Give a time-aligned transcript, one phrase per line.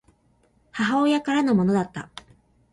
[0.71, 2.09] 母親からのものだった